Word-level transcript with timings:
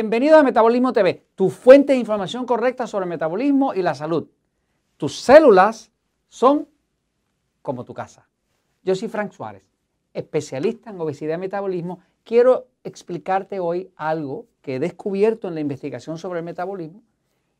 Bienvenido 0.00 0.38
a 0.38 0.42
Metabolismo 0.42 0.94
TV, 0.94 1.26
tu 1.34 1.50
fuente 1.50 1.92
de 1.92 1.98
información 1.98 2.46
correcta 2.46 2.86
sobre 2.86 3.04
metabolismo 3.04 3.74
y 3.74 3.82
la 3.82 3.94
salud. 3.94 4.28
Tus 4.96 5.20
células 5.20 5.92
son 6.26 6.66
como 7.60 7.84
tu 7.84 7.92
casa. 7.92 8.26
Yo 8.82 8.94
soy 8.94 9.08
Frank 9.08 9.32
Suárez, 9.32 9.62
especialista 10.14 10.88
en 10.88 10.98
obesidad 11.02 11.34
y 11.34 11.40
metabolismo. 11.40 12.00
Quiero 12.24 12.68
explicarte 12.82 13.60
hoy 13.60 13.92
algo 13.94 14.46
que 14.62 14.76
he 14.76 14.80
descubierto 14.80 15.48
en 15.48 15.54
la 15.54 15.60
investigación 15.60 16.16
sobre 16.16 16.38
el 16.38 16.46
metabolismo. 16.46 17.02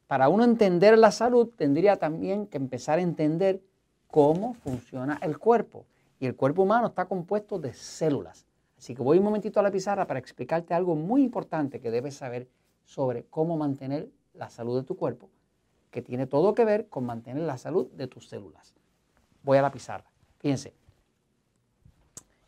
Para 0.06 0.30
uno 0.30 0.42
entender 0.42 0.96
la 0.96 1.10
salud, 1.10 1.50
tendría 1.54 1.98
también 1.98 2.46
que 2.46 2.56
empezar 2.56 3.00
a 3.00 3.02
entender 3.02 3.60
cómo 4.06 4.54
funciona 4.54 5.18
el 5.20 5.36
cuerpo. 5.36 5.84
Y 6.18 6.24
el 6.24 6.34
cuerpo 6.36 6.62
humano 6.62 6.86
está 6.86 7.04
compuesto 7.04 7.58
de 7.58 7.74
células. 7.74 8.46
Así 8.80 8.94
que 8.94 9.02
voy 9.02 9.18
un 9.18 9.24
momentito 9.24 9.60
a 9.60 9.62
la 9.62 9.70
pizarra 9.70 10.06
para 10.06 10.18
explicarte 10.18 10.72
algo 10.72 10.96
muy 10.96 11.22
importante 11.22 11.80
que 11.80 11.90
debes 11.90 12.14
saber 12.14 12.48
sobre 12.86 13.24
cómo 13.24 13.58
mantener 13.58 14.08
la 14.32 14.48
salud 14.48 14.80
de 14.80 14.86
tu 14.86 14.96
cuerpo, 14.96 15.28
que 15.90 16.00
tiene 16.00 16.26
todo 16.26 16.54
que 16.54 16.64
ver 16.64 16.88
con 16.88 17.04
mantener 17.04 17.42
la 17.42 17.58
salud 17.58 17.88
de 17.90 18.06
tus 18.06 18.26
células. 18.30 18.72
Voy 19.42 19.58
a 19.58 19.62
la 19.62 19.70
pizarra. 19.70 20.10
Fíjense. 20.38 20.72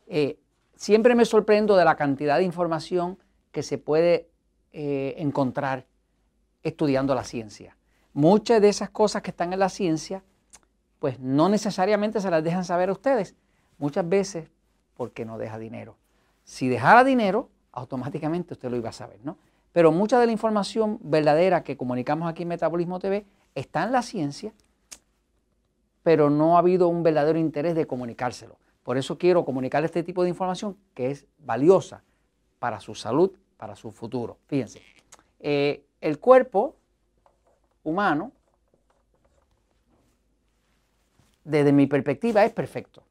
Eh, 0.07 0.39
siempre 0.75 1.15
me 1.15 1.27
sorprendo 1.27 1.77
de 1.77 1.85
la 1.85 1.97
cantidad 1.97 2.39
de 2.39 2.45
información 2.45 3.19
que 3.51 3.63
se 3.63 3.77
puede 3.77 4.31
eh, 4.73 5.15
encontrar 5.19 5.85
estudiando 6.63 7.15
la 7.15 7.25
ciencia. 7.25 7.77
Muchas 8.15 8.63
de 8.63 8.71
esas 8.71 8.89
cosas 8.89 9.21
que 9.21 9.33
están 9.33 9.53
en 9.53 9.59
la 9.59 9.69
ciencia, 9.69 10.25
pues 10.99 11.21
no 11.21 11.51
necesariamente 11.51 12.23
se 12.23 12.31
las 12.31 12.43
dejan 12.43 12.65
saber 12.65 12.89
a 12.89 12.93
ustedes. 12.93 13.35
Muchas 13.77 14.09
veces 14.09 14.49
porque 14.97 15.27
no 15.27 15.37
deja 15.37 15.59
dinero. 15.59 15.99
Si 16.45 16.69
dejara 16.69 17.05
dinero, 17.05 17.49
automáticamente 17.73 18.55
usted 18.55 18.71
lo 18.71 18.77
iba 18.77 18.91
a 18.91 18.93
saber, 18.93 19.19
¿no? 19.25 19.37
Pero 19.73 19.91
mucha 19.91 20.21
de 20.21 20.27
la 20.27 20.33
información 20.33 20.99
verdadera 21.03 21.63
que 21.63 21.77
comunicamos 21.77 22.29
aquí 22.29 22.43
en 22.43 22.49
Metabolismo 22.49 22.99
TV 22.99 23.25
está 23.55 23.85
en 23.85 23.93
la 23.93 24.03
ciencia, 24.03 24.53
pero 26.03 26.29
no 26.29 26.57
ha 26.57 26.59
habido 26.59 26.89
un 26.89 27.03
verdadero 27.03 27.39
interés 27.39 27.75
de 27.75 27.87
comunicárselo. 27.87 28.59
Por 28.83 28.99
eso 28.99 29.17
quiero 29.17 29.45
comunicar 29.45 29.85
este 29.85 30.03
tipo 30.03 30.23
de 30.23 30.29
información 30.29 30.77
que 30.95 31.11
es 31.11 31.27
valiosa 31.39 32.03
para 32.59 32.81
su 32.81 32.95
salud, 32.95 33.31
para 33.57 33.77
su 33.77 33.91
futuro. 33.91 34.37
Fíjense, 34.47 34.83
eh, 35.41 35.85
el 36.01 36.19
cuerpo 36.19 36.77
humano, 37.83 38.33
desde 41.45 41.73
mi 41.73 41.87
perspectiva, 41.87 42.45
es 42.45 42.53
perfecto 42.53 43.05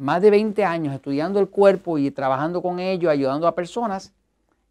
más 0.00 0.22
de 0.22 0.30
20 0.30 0.64
años 0.64 0.94
estudiando 0.94 1.40
el 1.40 1.50
cuerpo 1.50 1.98
y 1.98 2.10
trabajando 2.10 2.62
con 2.62 2.80
ello, 2.80 3.10
ayudando 3.10 3.46
a 3.46 3.54
personas, 3.54 4.14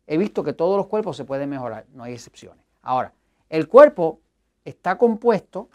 he 0.08 0.17
visto 0.17 0.44
que 0.44 0.53
todos 0.53 0.75
los 0.75 0.88
cuerpos 0.88 1.16
se 1.16 1.23
pueden 1.23 1.52
mejorar, 1.52 1.85
no 1.94 2.03
hay 2.03 2.13
excepciones. 2.13 2.66
Ahora, 2.81 3.13
el 3.47 3.67
cuerpo 3.67 4.19
está 4.66 4.97
compuesto 4.97 5.69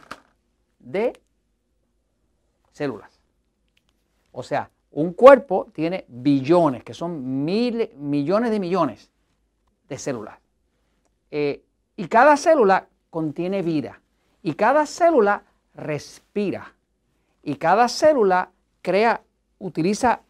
de 0.81 1.13
células. 2.73 3.21
O 4.33 4.43
sea, 4.43 4.71
un 4.91 5.13
cuerpo 5.13 5.69
tiene 5.73 6.05
billones, 6.09 6.83
que 6.83 6.93
son 6.93 7.45
mil, 7.45 7.91
millones 7.97 8.51
de 8.51 8.59
millones 8.59 9.09
de 9.89 9.99
células. 9.99 10.37
Eh, 11.31 11.63
y 11.95 12.09
cada 12.09 12.37
célula 12.37 12.89
contiene 13.09 13.63
vida. 13.63 14.01
Y 14.43 14.55
cada 14.55 14.85
célula 14.85 15.45
respira. 15.75 16.75
Y 17.45 17.55
cada 17.55 17.89
célula 17.89 18.51
crea 18.83 19.23
utiliza 19.59 20.23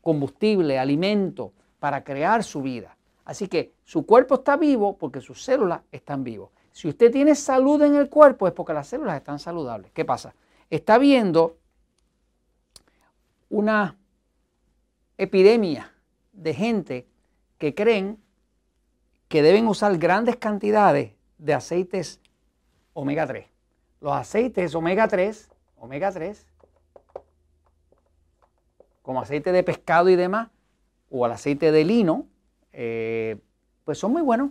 combustible, 0.00 0.78
alimento 0.78 1.52
para 1.78 2.04
crear 2.04 2.44
su 2.44 2.62
vida. 2.62 2.96
Así 3.24 3.48
que 3.48 3.72
su 3.84 4.06
cuerpo 4.06 4.36
está 4.36 4.56
vivo 4.56 4.96
porque 4.96 5.20
sus 5.20 5.42
células 5.42 5.80
están 5.90 6.22
vivas. 6.22 6.50
Si 6.70 6.88
usted 6.88 7.10
tiene 7.10 7.34
salud 7.34 7.82
en 7.82 7.96
el 7.96 8.08
cuerpo 8.08 8.46
es 8.46 8.52
porque 8.52 8.72
las 8.72 8.86
células 8.86 9.16
están 9.16 9.38
saludables. 9.38 9.90
¿Qué 9.92 10.04
pasa? 10.04 10.34
Está 10.70 10.98
viendo 10.98 11.56
una 13.48 13.96
epidemia 15.16 15.92
de 16.32 16.54
gente 16.54 17.06
que 17.58 17.74
creen 17.74 18.18
que 19.28 19.42
deben 19.42 19.66
usar 19.66 19.96
grandes 19.98 20.36
cantidades 20.36 21.12
de 21.38 21.54
aceites 21.54 22.20
omega 22.92 23.26
3. 23.26 23.46
Los 24.00 24.12
aceites 24.12 24.74
omega 24.74 25.08
3, 25.08 25.50
omega 25.78 26.12
3 26.12 26.46
como 29.06 29.20
aceite 29.20 29.52
de 29.52 29.62
pescado 29.62 30.08
y 30.08 30.16
demás, 30.16 30.48
o 31.10 31.24
al 31.24 31.30
aceite 31.30 31.70
de 31.70 31.84
lino, 31.84 32.26
eh, 32.72 33.38
pues 33.84 33.98
son 33.98 34.10
muy 34.10 34.20
buenos. 34.20 34.50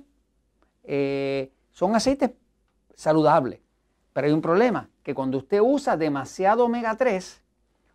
Eh, 0.85 1.51
son 1.71 1.93
aceites 1.93 2.31
saludables. 2.95 3.59
Pero 4.13 4.27
hay 4.27 4.31
un 4.31 4.39
problema, 4.39 4.89
que 5.03 5.13
cuando 5.13 5.39
usted 5.39 5.59
usa 5.59 5.97
demasiado 5.97 6.63
omega 6.63 6.95
3, 6.95 7.41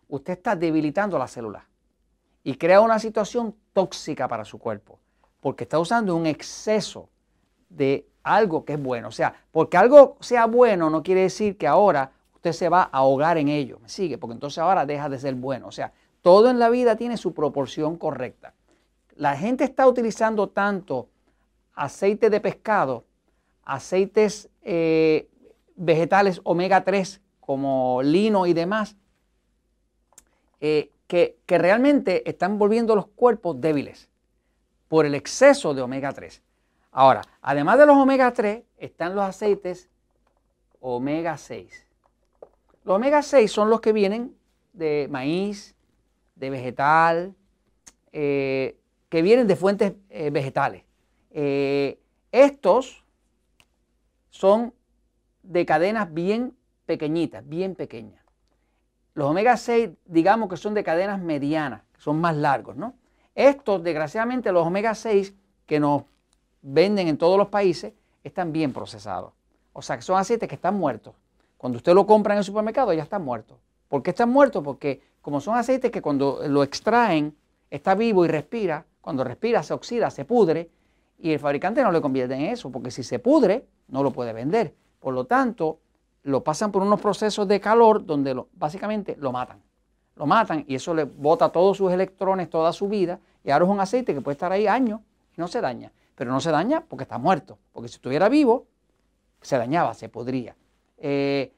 usted 0.07 0.33
está 0.33 0.55
debilitando 0.55 1.17
la 1.17 1.27
célula 1.27 1.65
y 2.43 2.53
crea 2.53 2.79
una 2.81 2.99
situación 2.99 3.55
tóxica 3.73 4.27
para 4.27 4.45
su 4.45 4.59
cuerpo, 4.59 4.99
porque 5.39 5.63
está 5.63 5.79
usando 5.79 6.15
un 6.15 6.27
exceso 6.27 7.09
de 7.69 8.07
algo 8.21 8.65
que 8.65 8.73
es 8.73 8.83
bueno. 8.83 9.07
O 9.07 9.11
sea, 9.11 9.33
porque 9.51 9.77
algo 9.77 10.17
sea 10.19 10.45
bueno 10.45 10.91
no 10.91 11.01
quiere 11.01 11.21
decir 11.21 11.57
que 11.57 11.65
ahora 11.65 12.11
usted 12.35 12.51
se 12.51 12.69
va 12.69 12.83
a 12.83 12.99
ahogar 12.99 13.39
en 13.39 13.47
ello. 13.47 13.79
¿Me 13.81 13.89
sigue? 13.89 14.19
Porque 14.19 14.35
entonces 14.35 14.59
ahora 14.59 14.85
deja 14.85 15.09
de 15.09 15.17
ser 15.17 15.33
bueno. 15.33 15.65
O 15.67 15.71
sea, 15.71 15.91
todo 16.21 16.49
en 16.49 16.59
la 16.59 16.69
vida 16.69 16.95
tiene 16.95 17.17
su 17.17 17.33
proporción 17.33 17.97
correcta. 17.97 18.53
La 19.15 19.35
gente 19.35 19.63
está 19.63 19.87
utilizando 19.87 20.49
tanto 20.49 21.09
aceite 21.73 22.29
de 22.29 22.39
pescado, 22.39 23.05
aceites 23.63 24.49
eh, 24.61 25.27
vegetales 25.75 26.41
omega 26.43 26.83
3 26.83 27.21
como 27.39 28.01
lino 28.03 28.45
y 28.45 28.53
demás, 28.53 28.95
eh, 30.59 30.91
que, 31.07 31.37
que 31.45 31.57
realmente 31.57 32.29
están 32.29 32.57
volviendo 32.57 32.95
los 32.95 33.07
cuerpos 33.07 33.59
débiles 33.59 34.09
por 34.87 35.05
el 35.05 35.15
exceso 35.15 35.73
de 35.73 35.81
omega 35.81 36.11
3. 36.11 36.41
Ahora, 36.91 37.21
además 37.41 37.79
de 37.79 37.85
los 37.85 37.97
omega 37.97 38.31
3, 38.31 38.63
están 38.77 39.15
los 39.15 39.23
aceites 39.23 39.89
omega 40.79 41.37
6. 41.37 41.87
Los 42.83 42.95
omega 42.95 43.21
6 43.21 43.51
son 43.51 43.69
los 43.69 43.81
que 43.81 43.93
vienen 43.93 44.35
de 44.73 45.07
maíz, 45.09 45.75
de 46.41 46.49
vegetal, 46.49 47.35
eh, 48.11 48.75
que 49.09 49.21
vienen 49.21 49.47
de 49.47 49.55
fuentes 49.55 49.93
eh, 50.09 50.31
vegetales. 50.31 50.83
Eh, 51.29 51.99
estos 52.31 53.05
son 54.31 54.73
de 55.43 55.65
cadenas 55.67 56.11
bien 56.11 56.57
pequeñitas, 56.87 57.47
bien 57.47 57.75
pequeñas. 57.75 58.25
Los 59.13 59.29
omega 59.29 59.55
6, 59.55 59.91
digamos 60.05 60.49
que 60.49 60.57
son 60.57 60.73
de 60.73 60.83
cadenas 60.83 61.21
medianas, 61.21 61.83
son 61.99 62.19
más 62.19 62.35
largos, 62.35 62.75
¿no? 62.75 62.95
Estos, 63.35 63.83
desgraciadamente, 63.83 64.51
los 64.51 64.65
omega 64.65 64.95
6 64.95 65.35
que 65.67 65.79
nos 65.79 66.03
venden 66.63 67.07
en 67.07 67.17
todos 67.19 67.37
los 67.37 67.49
países, 67.49 67.93
están 68.23 68.51
bien 68.51 68.73
procesados. 68.73 69.33
O 69.73 69.81
sea, 69.83 69.95
que 69.95 70.01
son 70.01 70.17
aceites 70.17 70.49
que 70.49 70.55
están 70.55 70.75
muertos. 70.75 71.13
Cuando 71.57 71.77
usted 71.77 71.93
lo 71.93 72.07
compra 72.07 72.33
en 72.33 72.39
el 72.39 72.43
supermercado, 72.43 72.93
ya 72.93 73.03
están 73.03 73.23
muertos. 73.23 73.59
¿Por 73.91 74.01
qué 74.03 74.11
están 74.11 74.29
muertos? 74.29 74.63
Porque 74.63 75.01
como 75.21 75.41
son 75.41 75.57
aceites 75.57 75.91
que 75.91 76.01
cuando 76.01 76.39
lo 76.47 76.63
extraen 76.63 77.35
está 77.69 77.93
vivo 77.93 78.23
y 78.23 78.29
respira, 78.29 78.85
cuando 79.01 79.25
respira 79.25 79.61
se 79.63 79.73
oxida, 79.73 80.09
se 80.09 80.23
pudre, 80.23 80.69
y 81.19 81.33
el 81.33 81.39
fabricante 81.39 81.83
no 81.83 81.91
le 81.91 81.99
convierte 81.99 82.33
en 82.35 82.43
eso, 82.43 82.71
porque 82.71 82.89
si 82.89 83.03
se 83.03 83.19
pudre, 83.19 83.67
no 83.89 84.01
lo 84.01 84.11
puede 84.11 84.31
vender. 84.31 84.73
Por 84.97 85.13
lo 85.13 85.25
tanto, 85.25 85.79
lo 86.23 86.41
pasan 86.41 86.71
por 86.71 86.83
unos 86.83 87.01
procesos 87.01 87.45
de 87.49 87.59
calor 87.59 88.05
donde 88.05 88.41
básicamente 88.53 89.17
lo 89.19 89.33
matan. 89.33 89.61
Lo 90.15 90.25
matan 90.25 90.63
y 90.69 90.75
eso 90.75 90.93
le 90.93 91.03
bota 91.03 91.49
todos 91.49 91.75
sus 91.75 91.91
electrones, 91.91 92.49
toda 92.49 92.71
su 92.71 92.87
vida, 92.87 93.19
y 93.43 93.51
ahora 93.51 93.65
es 93.65 93.71
un 93.71 93.81
aceite 93.81 94.13
que 94.13 94.21
puede 94.21 94.35
estar 94.35 94.53
ahí 94.53 94.67
años 94.67 95.01
y 95.35 95.41
no 95.41 95.49
se 95.49 95.59
daña. 95.59 95.91
Pero 96.15 96.31
no 96.31 96.39
se 96.39 96.51
daña 96.51 96.81
porque 96.87 97.03
está 97.03 97.17
muerto, 97.17 97.57
porque 97.73 97.89
si 97.89 97.95
estuviera 97.95 98.29
vivo, 98.29 98.67
se 99.41 99.57
dañaba, 99.57 99.93
se 99.93 100.07
podría. 100.07 100.55
Eh, 100.97 101.51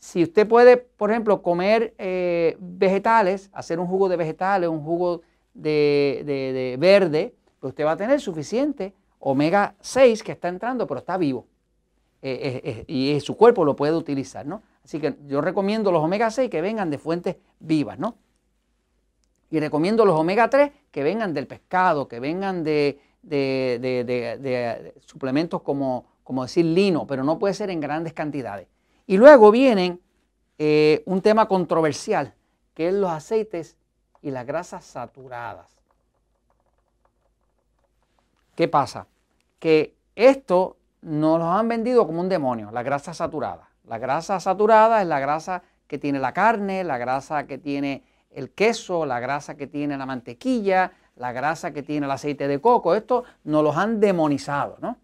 si 0.00 0.22
usted 0.22 0.46
puede, 0.46 0.76
por 0.76 1.10
ejemplo, 1.10 1.42
comer 1.42 1.94
eh, 1.98 2.56
vegetales, 2.60 3.50
hacer 3.52 3.80
un 3.80 3.86
jugo 3.86 4.08
de 4.08 4.16
vegetales, 4.16 4.68
un 4.68 4.82
jugo 4.82 5.22
de, 5.54 6.76
verde, 6.78 7.34
pues 7.58 7.72
usted 7.72 7.84
va 7.84 7.92
a 7.92 7.96
tener 7.96 8.20
suficiente 8.20 8.94
omega 9.18 9.74
6 9.80 10.22
que 10.22 10.32
está 10.32 10.48
entrando, 10.48 10.86
pero 10.86 11.00
está 11.00 11.16
vivo. 11.16 11.46
Eh, 12.22 12.60
eh, 12.64 12.84
y 12.86 13.20
su 13.20 13.36
cuerpo 13.36 13.64
lo 13.64 13.76
puede 13.76 13.94
utilizar, 13.94 14.46
¿no? 14.46 14.62
Así 14.84 15.00
que 15.00 15.16
yo 15.26 15.40
recomiendo 15.40 15.92
los 15.92 16.02
omega 16.02 16.30
6 16.30 16.50
que 16.50 16.60
vengan 16.60 16.90
de 16.90 16.98
fuentes 16.98 17.36
vivas, 17.58 17.98
¿no? 17.98 18.16
Y 19.50 19.60
recomiendo 19.60 20.04
los 20.04 20.18
omega 20.18 20.48
3 20.48 20.70
que 20.90 21.02
vengan 21.02 21.34
del 21.34 21.46
pescado, 21.46 22.06
que 22.06 22.20
vengan 22.20 22.62
de, 22.62 23.00
suplementos 25.04 25.62
como, 25.62 26.06
como 26.22 26.42
decir 26.42 26.64
lino, 26.64 27.06
pero 27.06 27.24
no 27.24 27.38
puede 27.38 27.54
ser 27.54 27.70
en 27.70 27.80
grandes 27.80 28.12
cantidades. 28.12 28.68
Y 29.08 29.16
luego 29.16 29.50
vienen 29.50 30.00
eh, 30.58 31.02
un 31.06 31.20
tema 31.20 31.48
controversial, 31.48 32.34
que 32.74 32.86
es 32.86 32.94
los 32.94 33.10
aceites 33.10 33.76
y 34.22 34.30
las 34.30 34.46
grasas 34.46 34.84
saturadas. 34.84 35.76
¿Qué 38.54 38.68
pasa? 38.68 39.08
que 39.58 39.96
esto 40.14 40.76
nos 41.02 41.38
lo 41.38 41.50
han 41.50 41.68
vendido 41.68 42.06
como 42.06 42.20
un 42.20 42.28
demonio, 42.28 42.70
la 42.70 42.82
grasa 42.82 43.14
saturada. 43.14 43.68
La 43.84 43.98
grasa 43.98 44.40
saturada 44.40 45.00
es 45.02 45.08
la 45.08 45.20
grasa 45.20 45.62
que 45.86 45.98
tiene 45.98 46.18
la 46.18 46.32
carne, 46.32 46.84
la 46.84 46.98
grasa 46.98 47.46
que 47.46 47.58
tiene 47.58 48.04
el 48.30 48.50
queso, 48.50 49.06
la 49.06 49.20
grasa 49.20 49.56
que 49.56 49.66
tiene 49.66 49.96
la 49.96 50.06
mantequilla, 50.06 50.92
la 51.16 51.32
grasa 51.32 51.72
que 51.72 51.82
tiene 51.82 52.06
el 52.06 52.12
aceite 52.12 52.46
de 52.46 52.60
coco. 52.60 52.94
Esto 52.94 53.24
nos 53.44 53.62
los 53.62 53.76
han 53.76 54.00
demonizado, 54.00 54.76
¿no? 54.80 54.98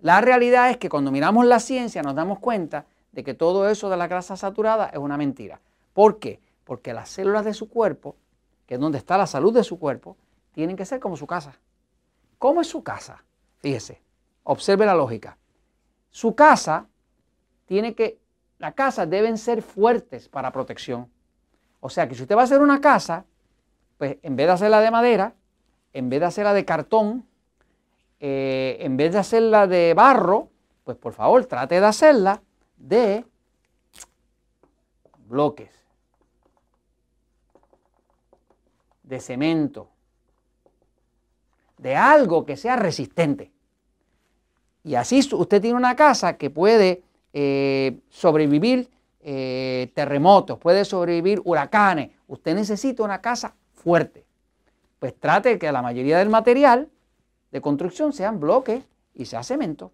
La 0.00 0.20
realidad 0.20 0.70
es 0.70 0.78
que 0.78 0.88
cuando 0.88 1.12
miramos 1.12 1.46
la 1.46 1.60
ciencia 1.60 2.02
nos 2.02 2.14
damos 2.14 2.38
cuenta 2.40 2.86
de 3.12 3.22
que 3.22 3.34
todo 3.34 3.68
eso 3.68 3.90
de 3.90 3.96
la 3.96 4.08
grasa 4.08 4.36
saturada 4.36 4.86
es 4.86 4.98
una 4.98 5.16
mentira. 5.16 5.60
¿Por 5.92 6.18
qué? 6.18 6.40
Porque 6.64 6.94
las 6.94 7.10
células 7.10 7.44
de 7.44 7.54
su 7.54 7.68
cuerpo, 7.68 8.16
que 8.66 8.74
es 8.74 8.80
donde 8.80 8.98
está 8.98 9.18
la 9.18 9.26
salud 9.26 9.54
de 9.54 9.64
su 9.64 9.78
cuerpo, 9.78 10.16
tienen 10.52 10.76
que 10.76 10.86
ser 10.86 10.98
como 10.98 11.16
su 11.16 11.26
casa. 11.26 11.58
¿Cómo 12.38 12.60
es 12.60 12.66
su 12.66 12.82
casa? 12.82 13.22
Fíjese, 13.58 14.00
observe 14.44 14.86
la 14.86 14.94
lógica. 14.94 15.36
Su 16.10 16.34
casa 16.34 16.86
tiene 17.66 17.94
que, 17.94 18.18
las 18.58 18.74
casas 18.74 19.08
deben 19.08 19.38
ser 19.38 19.62
fuertes 19.62 20.28
para 20.28 20.52
protección. 20.52 21.08
O 21.80 21.90
sea 21.90 22.08
que 22.08 22.14
si 22.14 22.22
usted 22.22 22.36
va 22.36 22.42
a 22.42 22.44
hacer 22.44 22.60
una 22.60 22.80
casa, 22.80 23.24
pues 23.98 24.16
en 24.22 24.36
vez 24.36 24.46
de 24.46 24.52
hacerla 24.52 24.80
de 24.80 24.90
madera, 24.90 25.34
en 25.92 26.08
vez 26.08 26.20
de 26.20 26.26
hacerla 26.26 26.54
de 26.54 26.64
cartón, 26.64 27.26
eh, 28.20 28.78
en 28.80 28.96
vez 28.96 29.12
de 29.12 29.18
hacerla 29.18 29.66
de 29.66 29.94
barro, 29.94 30.48
pues 30.84 30.96
por 30.96 31.12
favor 31.12 31.44
trate 31.46 31.80
de 31.80 31.86
hacerla 31.86 32.42
de 32.82 33.24
bloques, 35.28 35.70
de 39.04 39.20
cemento, 39.20 39.88
de 41.78 41.96
algo 41.96 42.44
que 42.44 42.56
sea 42.56 42.76
resistente. 42.76 43.52
Y 44.84 44.96
así 44.96 45.20
usted 45.32 45.60
tiene 45.60 45.76
una 45.76 45.94
casa 45.94 46.36
que 46.36 46.50
puede 46.50 47.04
eh, 47.32 48.00
sobrevivir 48.10 48.90
eh, 49.20 49.92
terremotos, 49.94 50.58
puede 50.58 50.84
sobrevivir 50.84 51.40
huracanes. 51.44 52.10
Usted 52.26 52.56
necesita 52.56 53.04
una 53.04 53.20
casa 53.20 53.54
fuerte. 53.74 54.26
Pues 54.98 55.14
trate 55.18 55.58
que 55.58 55.70
la 55.70 55.82
mayoría 55.82 56.18
del 56.18 56.30
material 56.30 56.88
de 57.52 57.60
construcción 57.60 58.12
sean 58.12 58.40
bloques 58.40 58.82
y 59.14 59.24
sea 59.26 59.44
cemento. 59.44 59.92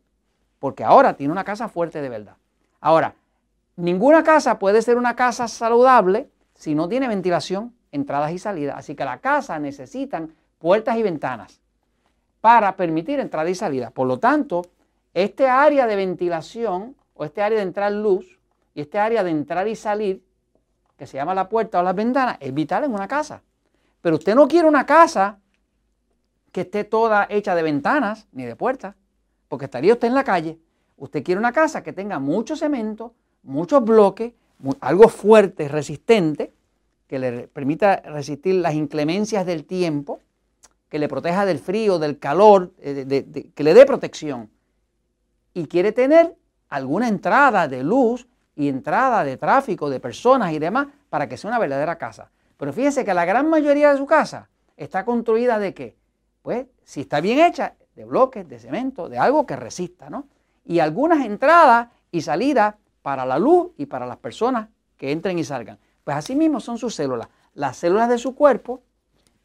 Porque 0.58 0.84
ahora 0.84 1.16
tiene 1.16 1.32
una 1.32 1.44
casa 1.44 1.68
fuerte 1.68 2.00
de 2.00 2.08
verdad. 2.08 2.36
Ahora, 2.80 3.14
ninguna 3.76 4.22
casa 4.22 4.58
puede 4.58 4.82
ser 4.82 4.96
una 4.96 5.16
casa 5.16 5.48
saludable 5.48 6.30
si 6.54 6.74
no 6.74 6.88
tiene 6.88 7.08
ventilación, 7.08 7.74
entradas 7.92 8.32
y 8.32 8.38
salidas. 8.38 8.76
Así 8.78 8.94
que 8.94 9.04
la 9.04 9.18
casa 9.18 9.58
necesitan 9.58 10.34
puertas 10.58 10.96
y 10.96 11.02
ventanas 11.02 11.60
para 12.40 12.76
permitir 12.76 13.20
entrada 13.20 13.48
y 13.50 13.54
salida. 13.54 13.90
Por 13.90 14.06
lo 14.06 14.18
tanto, 14.18 14.62
este 15.14 15.48
área 15.48 15.86
de 15.86 15.96
ventilación 15.96 16.96
o 17.14 17.24
este 17.24 17.42
área 17.42 17.58
de 17.58 17.64
entrar 17.64 17.92
luz 17.92 18.38
y 18.74 18.80
este 18.80 18.98
área 18.98 19.24
de 19.24 19.30
entrar 19.30 19.66
y 19.66 19.74
salir, 19.74 20.24
que 20.96 21.06
se 21.06 21.16
llama 21.16 21.34
la 21.34 21.48
puerta 21.48 21.80
o 21.80 21.82
las 21.82 21.94
ventanas, 21.94 22.36
es 22.40 22.54
vital 22.54 22.84
en 22.84 22.94
una 22.94 23.08
casa. 23.08 23.42
Pero 24.00 24.16
usted 24.16 24.34
no 24.34 24.46
quiere 24.46 24.68
una 24.68 24.86
casa 24.86 25.38
que 26.52 26.62
esté 26.62 26.84
toda 26.84 27.26
hecha 27.28 27.54
de 27.54 27.62
ventanas 27.62 28.28
ni 28.32 28.44
de 28.44 28.56
puertas, 28.56 28.94
porque 29.48 29.64
estaría 29.64 29.92
usted 29.92 30.08
en 30.08 30.14
la 30.14 30.24
calle. 30.24 30.58
Usted 30.98 31.22
quiere 31.22 31.38
una 31.38 31.52
casa 31.52 31.82
que 31.82 31.92
tenga 31.92 32.18
mucho 32.18 32.56
cemento, 32.56 33.14
muchos 33.42 33.84
bloques, 33.84 34.32
algo 34.80 35.08
fuerte, 35.08 35.68
resistente, 35.68 36.52
que 37.06 37.18
le 37.18 37.48
permita 37.48 37.96
resistir 37.96 38.56
las 38.56 38.74
inclemencias 38.74 39.46
del 39.46 39.64
tiempo, 39.64 40.20
que 40.88 40.98
le 40.98 41.08
proteja 41.08 41.46
del 41.46 41.58
frío, 41.58 41.98
del 41.98 42.18
calor, 42.18 42.72
eh, 42.78 43.50
que 43.54 43.64
le 43.64 43.74
dé 43.74 43.86
protección. 43.86 44.50
Y 45.54 45.66
quiere 45.66 45.92
tener 45.92 46.36
alguna 46.68 47.08
entrada 47.08 47.68
de 47.68 47.82
luz 47.82 48.26
y 48.56 48.68
entrada 48.68 49.22
de 49.24 49.36
tráfico, 49.36 49.88
de 49.88 50.00
personas 50.00 50.52
y 50.52 50.58
demás, 50.58 50.88
para 51.08 51.28
que 51.28 51.36
sea 51.36 51.48
una 51.48 51.58
verdadera 51.58 51.96
casa. 51.96 52.30
Pero 52.56 52.72
fíjese 52.72 53.04
que 53.04 53.14
la 53.14 53.24
gran 53.24 53.48
mayoría 53.48 53.92
de 53.92 53.98
su 53.98 54.06
casa 54.06 54.48
está 54.76 55.04
construida 55.04 55.58
de 55.58 55.74
qué? 55.74 55.96
Pues 56.42 56.66
si 56.84 57.02
está 57.02 57.20
bien 57.20 57.38
hecha, 57.38 57.74
de 57.94 58.04
bloques, 58.04 58.48
de 58.48 58.58
cemento, 58.58 59.08
de 59.08 59.18
algo 59.18 59.46
que 59.46 59.56
resista, 59.56 60.10
¿no? 60.10 60.26
Y 60.68 60.78
algunas 60.78 61.26
entradas 61.26 61.88
y 62.12 62.20
salidas 62.20 62.76
para 63.02 63.26
la 63.26 63.38
luz 63.38 63.72
y 63.76 63.86
para 63.86 64.06
las 64.06 64.18
personas 64.18 64.68
que 64.96 65.10
entren 65.10 65.38
y 65.38 65.44
salgan. 65.44 65.78
Pues 66.04 66.16
así 66.16 66.36
mismo 66.36 66.60
son 66.60 66.78
sus 66.78 66.94
células. 66.94 67.28
Las 67.54 67.78
células 67.78 68.08
de 68.08 68.18
su 68.18 68.34
cuerpo 68.34 68.82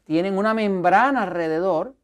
tienen 0.04 0.36
una 0.36 0.54
membrana 0.54 1.22
alrededor, 1.22 1.94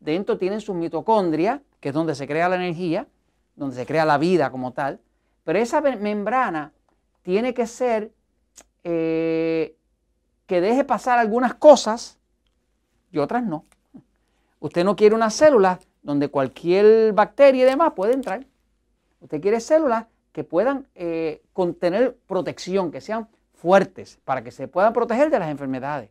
dentro 0.00 0.36
tienen 0.36 0.60
sus 0.60 0.76
mitocondrias, 0.76 1.62
que 1.80 1.88
es 1.88 1.94
donde 1.94 2.14
se 2.14 2.28
crea 2.28 2.48
la 2.48 2.56
energía, 2.56 3.08
donde 3.56 3.74
se 3.74 3.86
crea 3.86 4.04
la 4.04 4.18
vida 4.18 4.50
como 4.50 4.72
tal, 4.72 5.00
pero 5.44 5.58
esa 5.58 5.80
membrana 5.80 6.72
tiene 7.22 7.54
que 7.54 7.66
ser 7.66 8.12
eh, 8.84 9.76
que 10.46 10.60
deje 10.60 10.84
pasar 10.84 11.18
algunas 11.18 11.54
cosas 11.54 12.18
y 13.10 13.18
otras 13.18 13.42
no. 13.44 13.64
Usted 14.60 14.84
no 14.84 14.94
quiere 14.94 15.14
una 15.14 15.30
célula 15.30 15.80
donde 16.02 16.28
cualquier 16.28 17.12
bacteria 17.12 17.62
y 17.62 17.66
demás 17.66 17.92
puede 17.94 18.14
entrar. 18.14 18.44
Usted 19.20 19.40
quiere 19.40 19.60
células 19.60 20.06
que 20.32 20.44
puedan 20.44 20.86
eh, 20.94 21.42
contener 21.52 22.16
protección, 22.26 22.90
que 22.90 23.00
sean 23.00 23.28
fuertes, 23.54 24.18
para 24.24 24.42
que 24.42 24.50
se 24.50 24.66
puedan 24.66 24.92
proteger 24.92 25.30
de 25.30 25.38
las 25.38 25.50
enfermedades. 25.50 26.10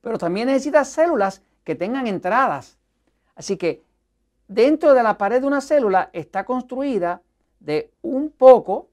Pero 0.00 0.18
también 0.18 0.46
necesita 0.46 0.84
células 0.84 1.42
que 1.64 1.74
tengan 1.74 2.06
entradas. 2.06 2.78
Así 3.34 3.56
que 3.56 3.82
dentro 4.46 4.94
de 4.94 5.02
la 5.02 5.18
pared 5.18 5.40
de 5.40 5.46
una 5.46 5.60
célula 5.60 6.10
está 6.12 6.44
construida 6.44 7.22
de 7.60 7.90
un 8.02 8.30
poco 8.30 8.88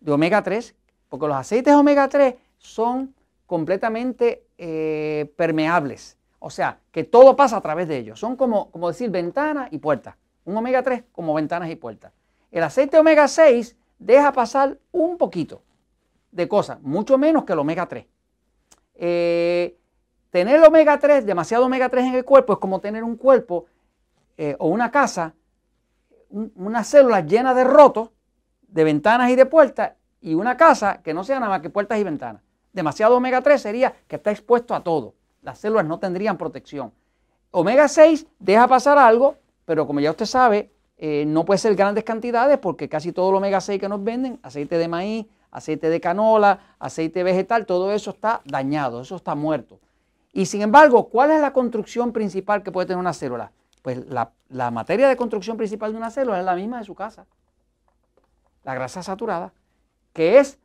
de 0.00 0.12
omega 0.12 0.42
3, 0.42 0.74
porque 1.08 1.26
los 1.26 1.36
aceites 1.36 1.74
omega 1.74 2.08
3 2.08 2.34
son 2.58 3.14
completamente 3.46 4.44
eh, 4.58 5.32
permeables. 5.36 6.16
O 6.46 6.50
sea, 6.50 6.78
que 6.92 7.02
todo 7.02 7.34
pasa 7.34 7.56
a 7.56 7.60
través 7.60 7.88
de 7.88 7.96
ellos. 7.96 8.20
Son 8.20 8.36
como, 8.36 8.70
como 8.70 8.86
decir 8.86 9.10
ventanas 9.10 9.66
y 9.72 9.78
puertas. 9.78 10.14
Un 10.44 10.56
omega 10.56 10.80
3 10.80 11.02
como 11.10 11.34
ventanas 11.34 11.68
y 11.70 11.74
puertas. 11.74 12.12
El 12.52 12.62
aceite 12.62 12.96
omega 13.00 13.26
6 13.26 13.76
deja 13.98 14.30
pasar 14.30 14.78
un 14.92 15.18
poquito 15.18 15.62
de 16.30 16.46
cosas, 16.46 16.80
mucho 16.82 17.18
menos 17.18 17.42
que 17.42 17.52
el 17.52 17.58
omega 17.58 17.86
3. 17.86 18.06
Eh, 18.94 19.76
tener 20.30 20.62
omega 20.62 21.00
3, 21.00 21.26
demasiado 21.26 21.66
omega 21.66 21.88
3 21.88 22.04
en 22.04 22.14
el 22.14 22.24
cuerpo, 22.24 22.52
es 22.52 22.58
como 22.60 22.80
tener 22.80 23.02
un 23.02 23.16
cuerpo 23.16 23.66
eh, 24.36 24.54
o 24.60 24.68
una 24.68 24.92
casa, 24.92 25.34
una 26.30 26.84
célula 26.84 27.22
llena 27.22 27.54
de 27.54 27.64
rotos, 27.64 28.10
de 28.68 28.84
ventanas 28.84 29.30
y 29.30 29.34
de 29.34 29.46
puertas, 29.46 29.94
y 30.20 30.34
una 30.34 30.56
casa 30.56 31.02
que 31.02 31.12
no 31.12 31.24
sea 31.24 31.40
nada 31.40 31.50
más 31.50 31.60
que 31.60 31.70
puertas 31.70 31.98
y 31.98 32.04
ventanas. 32.04 32.40
Demasiado 32.72 33.16
omega 33.16 33.40
3 33.40 33.60
sería 33.60 33.96
que 34.06 34.14
está 34.14 34.30
expuesto 34.30 34.72
a 34.72 34.84
todo. 34.84 35.15
Las 35.46 35.60
células 35.60 35.86
no 35.86 36.00
tendrían 36.00 36.36
protección. 36.36 36.92
Omega 37.52 37.86
6 37.86 38.26
deja 38.40 38.66
pasar 38.66 38.98
algo, 38.98 39.36
pero 39.64 39.86
como 39.86 40.00
ya 40.00 40.10
usted 40.10 40.26
sabe, 40.26 40.72
eh, 40.98 41.22
no 41.24 41.44
puede 41.44 41.58
ser 41.58 41.76
grandes 41.76 42.02
cantidades 42.02 42.58
porque 42.58 42.88
casi 42.88 43.12
todo 43.12 43.30
el 43.30 43.36
omega 43.36 43.60
6 43.60 43.80
que 43.80 43.88
nos 43.88 44.02
venden, 44.02 44.40
aceite 44.42 44.76
de 44.76 44.88
maíz, 44.88 45.26
aceite 45.52 45.88
de 45.88 46.00
canola, 46.00 46.74
aceite 46.80 47.22
vegetal, 47.22 47.64
todo 47.64 47.92
eso 47.92 48.10
está 48.10 48.42
dañado, 48.44 49.02
eso 49.02 49.14
está 49.14 49.36
muerto. 49.36 49.78
Y 50.32 50.46
sin 50.46 50.62
embargo, 50.62 51.08
¿cuál 51.10 51.30
es 51.30 51.40
la 51.40 51.52
construcción 51.52 52.12
principal 52.12 52.64
que 52.64 52.72
puede 52.72 52.88
tener 52.88 52.98
una 52.98 53.12
célula? 53.12 53.52
Pues 53.82 54.04
la, 54.08 54.70
materia 54.72 55.08
de 55.08 55.16
construcción 55.16 55.56
principal 55.56 55.92
de 55.92 55.98
una 55.98 56.10
célula 56.10 56.40
es 56.40 56.44
la 56.44 56.56
misma 56.56 56.78
de 56.78 56.84
su 56.84 56.96
casa. 56.96 57.24
La 58.64 58.74
grasa 58.74 59.00
saturada, 59.00 59.52
que 60.12 60.40
es 60.40 60.58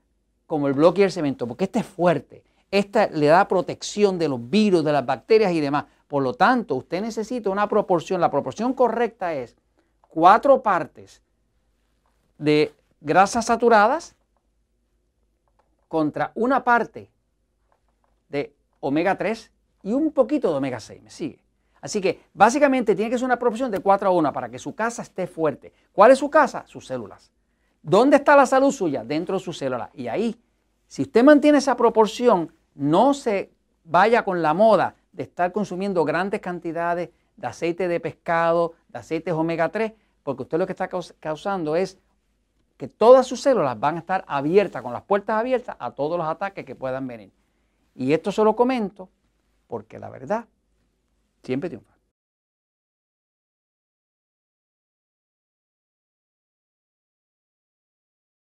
como 0.48 0.68
el 0.68 0.74
bloque 0.74 1.02
y 1.02 1.04
el 1.04 1.12
cemento, 1.12 1.48
porque 1.48 1.66
este 1.66 1.80
es 1.80 1.86
fuerte. 1.86 2.44
Esta 2.72 3.08
le 3.08 3.28
da 3.28 3.48
protección 3.48 4.18
de 4.18 4.30
los 4.30 4.50
virus, 4.50 4.84
de 4.84 4.94
las 4.94 5.06
bacterias 5.06 5.52
y 5.52 5.60
demás. 5.60 5.86
Por 6.08 6.24
lo 6.24 6.34
tanto, 6.34 6.76
usted 6.76 7.02
necesita 7.02 7.50
una 7.50 7.68
proporción. 7.68 8.22
La 8.22 8.32
proporción 8.32 8.74
correcta 8.74 9.34
es 9.34 9.58
cuatro 10.02 10.64
partes 10.64 11.22
de 12.38 12.74
grasas 13.02 13.46
saturadas 13.46 14.16
contra 15.88 16.32
una 16.36 16.64
parte 16.64 17.10
de 18.30 18.54
omega 18.80 19.18
3 19.18 19.52
y 19.84 19.92
un 19.92 20.12
poquito 20.12 20.50
de 20.50 20.58
omega 20.58 20.80
6. 20.80 21.04
¿Me 21.04 21.10
sigue? 21.10 21.40
Así 21.82 22.00
que 22.00 22.22
básicamente 22.34 22.96
tiene 22.96 23.10
que 23.12 23.18
ser 23.18 23.26
una 23.26 23.40
proporción 23.40 23.72
de 23.72 23.80
4 23.80 24.08
a 24.08 24.12
1 24.12 24.32
para 24.32 24.50
que 24.50 24.60
su 24.60 24.74
casa 24.74 25.02
esté 25.02 25.28
fuerte. 25.28 25.74
¿Cuál 25.92 26.12
es 26.12 26.20
su 26.20 26.30
casa? 26.30 26.64
Sus 26.68 26.86
células. 26.86 27.32
¿Dónde 27.82 28.18
está 28.18 28.36
la 28.36 28.46
salud 28.46 28.72
suya? 28.72 29.04
Dentro 29.04 29.38
de 29.38 29.44
sus 29.44 29.58
células. 29.58 29.90
Y 29.94 30.08
ahí, 30.08 30.40
si 30.88 31.02
usted 31.02 31.24
mantiene 31.24 31.58
esa 31.58 31.76
proporción, 31.76 32.54
no 32.76 33.14
se 33.14 33.52
vaya 33.84 34.24
con 34.24 34.42
la 34.42 34.54
moda 34.54 34.96
de 35.12 35.24
estar 35.24 35.52
consumiendo 35.52 36.06
grandes 36.06 36.40
cantidades 36.42 37.10
de 37.36 37.48
aceite 37.48 37.88
de 37.88 38.00
pescado, 38.00 38.74
de 38.90 39.00
aceites 39.00 39.34
omega 39.34 39.70
3, 39.70 39.94
porque 40.24 40.44
usted 40.44 40.58
lo 40.58 40.66
que 40.66 40.74
está 40.74 40.90
causando 41.20 41.76
es 41.76 41.98
que 42.78 42.88
todas 42.88 43.28
sus 43.28 43.42
células 43.42 43.80
van 43.80 43.96
a 43.98 44.00
estar 44.00 44.24
abiertas, 44.28 44.82
con 44.82 44.94
las 44.94 45.04
puertas 45.04 45.40
abiertas 45.40 45.76
a 45.80 45.92
todos 45.92 46.18
los 46.18 46.28
ataques 46.28 46.66
que 46.66 46.76
puedan 46.76 47.08
venir. 47.08 47.32
Y 47.96 48.14
esto 48.14 48.32
se 48.32 48.44
lo 48.44 48.56
comento 48.56 49.10
porque 49.68 50.00
la 50.00 50.10
verdad 50.10 50.46
siempre 51.44 51.70
triunfa. 51.70 51.94